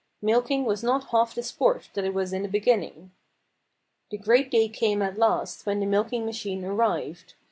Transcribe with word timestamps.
Milking 0.19 0.65
was 0.65 0.81
not 0.81 1.09
half 1.09 1.35
the 1.35 1.43
sport 1.43 1.91
that 1.93 2.03
it 2.03 2.11
was 2.15 2.33
in 2.33 2.41
the 2.41 2.47
beginning. 2.47 3.11
The 4.09 4.17
great 4.17 4.49
day 4.49 4.67
came 4.67 4.99
at 5.03 5.19
last 5.19 5.63
when 5.67 5.79
the 5.79 5.85
milking 5.85 6.25
machine 6.25 6.65
arrived. 6.65 7.35